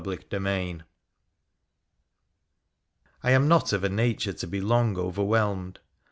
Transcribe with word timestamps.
CHAPTER 0.03 0.37
IX 0.43 0.81
I 3.21 3.29
am 3.29 3.47
not 3.47 3.71
of 3.71 3.83
a 3.83 3.87
nature 3.89 4.33
to 4.33 4.47
be 4.47 4.59
long 4.59 4.97
overwhelmed. 4.97 5.77